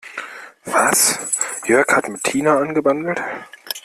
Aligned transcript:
Was, 0.65 1.15
Jörg 1.67 1.87
hat 1.95 2.09
mit 2.09 2.23
Tina 2.23 2.57
angebandelt? 2.57 3.21